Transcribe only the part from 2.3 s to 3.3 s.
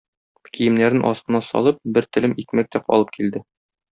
икмәк тә алып